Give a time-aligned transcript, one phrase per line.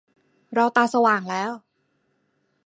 [0.55, 1.51] เราตาสว่างแล้ว